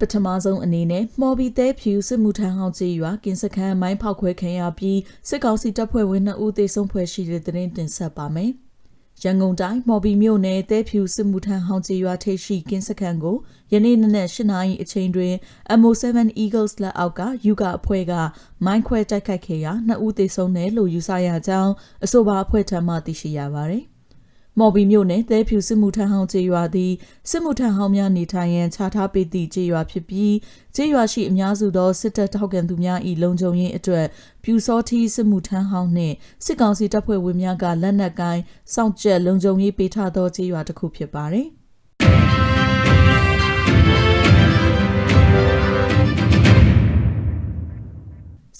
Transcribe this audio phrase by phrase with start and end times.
[0.00, 8.52] ပထမဆုံးအနေနဲ့မော်ဘီသဲဖြူစစ်မှုထမ်းဟောင်းကြီးရွာကင်းစခန်းမိုင်းဖောက်ခွဲခံရပြီးစစ်ကောင်စီတပ်ဖွဲ့ဝင်2ဦးသေဆုံးဖွဲ့ရှိတဲ့သတင်းတင်ဆက်ပါမယ်။
[9.24, 13.36] ရန်ကုန်တိုင်းမော်ဘီမြို့နယ်သဲဖြူစစ်မှုထမ်းဟောင်းကြီးရွာထိပ်ရှိကင်းစခန်းကို
[13.72, 15.34] ယနေ့နနက်၈နာရီအချိန်တွင်
[15.78, 16.04] MO7
[16.44, 18.12] Eagles လက်အောက်ကယူကအဖွဲ့က
[18.64, 21.72] မိုင်းခွဲတိုက်ခိုက်ခဲ့ရာ2ဦးသေဆုံးတယ်လို့ယူဆရကြောင်း
[22.04, 23.84] အဆိုပါအဖွဲ့ထံမှသိရှိရပါသည်။
[24.58, 26.92] မော်ဘီမြို့နယ်သဲဖြူစစ်မှုထမ်းဟောင်းကျေးရွာသည်
[27.30, 30.34] စစ်မှုထမ်းဟောင်းများနေထိုင်ရန်ခြားထားပေးသည့်ကျေးရွာဖြစ်ပြီး
[30.74, 34.06] ကျေးရွာရှိအများစုသောစစ်တပ်ထောက်ခံသူများ၏လုံခြုံရေးအတွက်
[34.44, 38.42] ပြူစောထီးစစ်မှုထမ်းဟောင်းနှင့်စစ်ကောင်စီတပ်ဖွဲ့ဝင်များကလက်နက်ကိုင်း
[38.74, 41.46] စောင့်ကြက်လုံခြုံရေးပေးထားသောကျေးရွာတစ်ခုဖြစ်ပါသည်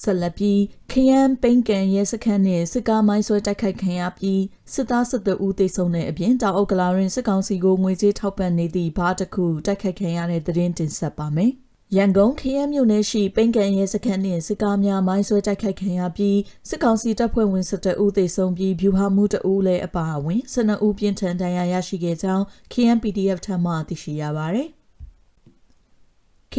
[0.03, 0.61] ဆက်လက်ပြီး
[0.91, 11.53] ခရမ်းပိန်ကန်ရဲစခန်းနဲ့စစ်ကားမိုင်းဆွဲတိုက်ခိုက်ခံရပြီးစစ်သားစစ်သည်ဦးသေဆုံးတဲ့အပြင်တောင်အုပ်ကလာရင်စစ်ကောင်စီကိုငွေကြေးထောက်ပံ့နေသည့်ဘားတစ်ခုတိုက်ခိုက်ခံရတဲ့သတင်းတင်ဆက်ပါမယ်။
[11.97, 16.39] ရန်ကုန်ခရမ်းမြို့နယ်ရှိပိန်ကန်ရဲစခန်းနှင့်စစ်ကားများမိုင်းဆွဲတိုက်ခိုက်ခံရပြီး
[16.69, 24.69] စစ်ကောင်စီတပ်ဖွဲ့ဝင်စစ်တပ်ဦးသေဆုံးပြီးဗျူဟာမှုတအူးလည်းအပါအဝင်12ဦးပြင်းထန်ဒဏ်ရာရရှိခဲ့ကြောင်း KNPDF ထံမှသိရှိရပါသည်။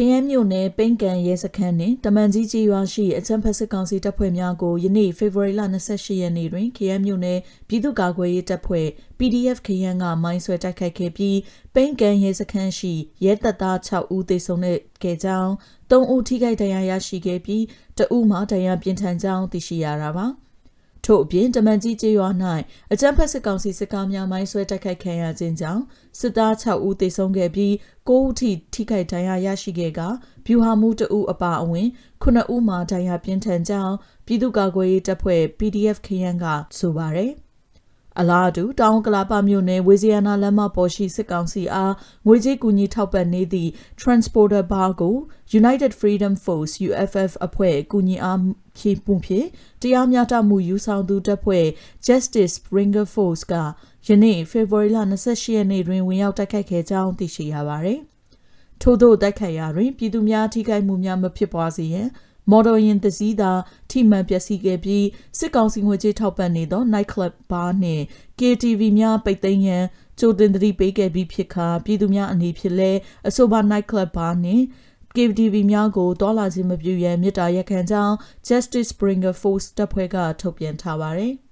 [0.02, 5.62] ခရမ်းမြို့နယ်ပိန်ကန်ရဲစခန်းနှင့်တမန်ကြီးကြီးရွာရှိအချမ်းဖက်စစ်ကောင်စီတပ်ဖွဲ့များကိုယနေ့ဖေဖော်ဝါရီလ
[5.92, 8.86] 28ရက်နေ့တွင်ခရမ်းမြို့နယ်ပြည်သူ့ကာကွယ်ရေးတပ်ဖွဲ့
[9.18, 11.38] PDF ခရမ်းကမိုင်းဆွဲတိုက်ခိုက်ခဲ့ပြီး
[11.74, 14.62] ပိန်ကန်ရဲစခန်းရှိရဲတပ်သား6ဦးသေဆုံး
[15.02, 15.52] ခဲ့ကြောင်း
[15.90, 17.64] 3ဦးထိခိုက်ဒဏ်ရာရရှိခဲ့ပြီး
[17.98, 20.26] တဦးမှဒဏ်ရာပြင်းထန်ကြောင်းသိရှိရတာပါ။
[21.04, 22.28] ထို့အပြင်တမန်ကြီးကျေးရွာ၌
[22.92, 25.82] အကြမ်းဖက်စစ်ကောင်စီစစ်ကားများမိုင်းဆွဲတိုက်ခိုက်ခံရခြင်းကြောင့်
[26.18, 27.72] စစ်သား6ဦးသေဆုံးခဲ့ပြီး
[28.08, 30.00] 9ဦးထိထိခိုက်ဒဏ်ရာရရှိခဲ့က
[30.46, 31.88] ဗျူဟာမှုတဦးအပါအဝင်
[32.22, 33.94] 9ဦးမှဒဏ်ရာပြင်းထန်ကြောင်း
[34.26, 36.44] ပြည်သူ့ကာကွယ်ရေးတပ်ဖွဲ့ PDF ခရန်က
[36.78, 37.32] ဆိုပါတယ်။
[38.18, 41.94] အလားတူတောင်ကလာပမြို့နယ်ဝေဇီယာနာလမ်းမပေါ်ရှိစစ်ကောင်စီအား
[42.26, 45.16] ငွေကြေးကူညီထောက်ပံ့နေသည့် Transporter Bar ကို
[45.60, 48.38] United Freedom Force UFF အဖွဲ့ကူညီအား
[48.76, 49.46] ဖြည့်ပုံဖြင့်
[49.82, 51.66] တရားမျှတမှုယူဆောင်သူတပ်ဖွဲ့
[52.06, 53.54] Justice Springer Force က
[54.06, 58.00] ယနေ့ဖေဖော်ဝါရီလ28ရက်နေ့တွင်ဝင်ရောက်တိုက်ခိုက်ခဲ့ကြောင်းသိရှိရပါသည်။
[58.82, 62.08] ထို့သောတိုက်ခိုက်ရာတွင်ပြည်သူများထိခိုက်မှုများမဖြစ်ပွားစေရန်
[62.50, 63.52] မော်ဒယ်ယာဉ်သစည်းသာ
[63.90, 65.06] ထိမှန်ပျက်စီးခဲ့ပြီး
[65.38, 68.04] စစ်ကောင်စီငွေကြေးထောက်ပံ့နေသော night club bar နှင့်
[68.38, 69.84] KTV များပိတ်သိမ်းရန်
[70.18, 74.64] ကြိုတင်သတိပေးခဲ့ပြီးဖြစ်ခါပြည်သူများအနေဖြင့်လည်းအဆိုပါ night club bar နှင့်
[75.16, 78.14] KTV များကိုတောလာခြင်းမပြုရန်မြစ်တာရက်ခံကြောင်း
[78.46, 81.34] Justice Springer Force တပ်ဖွဲ့ကထုတ်ပြန်ထားပါသည်။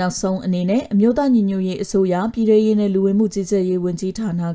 [0.00, 4.50] နောက်ဆုံးအနေနဲ့အမျိုးသားညီညွတ်ရေးအစိုးရပြည်ထရေးနဲ့လူဝင်မှုကြီးကြပ်ရေးဝန်ကြီးဌာနက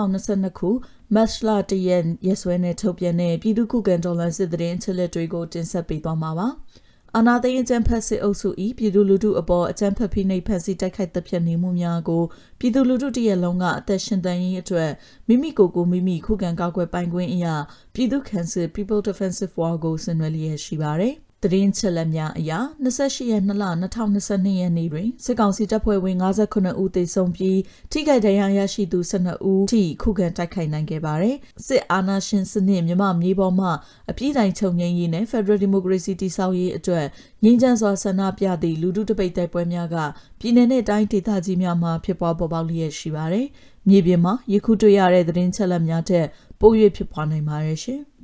[0.00, 0.70] 2022ခု
[1.14, 6.48] မတ်လတရက်ရက်စွဲနဲ့ထုတ်ပြန်တဲ့ပြည်သူ့ခုခံတော်လှန်စစ်တရင်ချက်လက်တွေကိုတင်ဆက်ပေးသွားမှာပါ။
[7.16, 8.48] အာနာသိန်းအကြံဖက်စစ်အုပ်စု၏
[8.78, 12.22] ပြည်သူလူထုအပေါ်အကြံဖက်ဖိနှိပ်ဖက်စီတိုက်ခိုက်တပ်ဖြတ်နေမှုများကို
[12.58, 14.90] ပြည်သူလူထုတရက်လုံးကအသက်ရှင်တန်ရေးအတွက်
[15.28, 17.54] မိမိကိုယ်ကိုမိမိခုခံကာကွယ်ပိုင်ခွင့်အရာ
[17.94, 21.14] ပြည်သူ့ခန့်စစ် People Defensive War ကိုဆင်နွှဲလျက်ရှိပါတယ်။
[21.44, 22.52] သတင်းချက်လက်များအရ
[22.84, 23.64] 28ရက်2လ
[24.12, 27.58] 2022ရက်နေ့တွင်စစ်ကောင်စီတပ်ဖွဲ့ဝင်59ဦးသေဆုံးပြီး
[27.92, 31.36] ထိခိုက်ဒဏ်ရာရရှိသူ12ဦးထိခုခံတိုက်ခိုက်နိုင်ခဲ့ပါတယ်။
[31.66, 33.68] စစ်အာဏာရှင်စနစ်မြမမြေပေါ်မှ
[34.10, 37.06] အပြည့်တိုင်ချုပ်ငြိမ်းရေးနဲ့ Federal Democracy တည်ဆောက်ရေးအတွက်
[37.44, 39.96] ငြိမ်းချမ်းစွာဆန္ဒပြသည့်လူထုတပိတ်တိုက်ပွဲများက
[40.40, 43.46] ပြည်내နဲ့တိုင်းဒေသကြီးများမှာဖြစ်ပွားပေါ်ပေါက်လျက်ရှိပါတယ်။
[43.88, 46.26] မြေပြင်မှာယခုတွေ့ရတဲ့သတင်းချက်လက်များထက်
[46.60, 48.02] ပို၍ဖြစ်ပွားနိုင်ပါတယ်ရှင်။